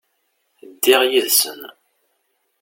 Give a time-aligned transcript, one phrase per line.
[0.69, 1.61] Ddiɣ yid-sen.